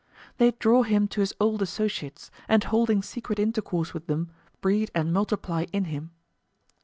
[0.39, 5.13] They draw him to his old associates, and holding secret intercourse with them, breed and
[5.13, 6.09] multiply in him.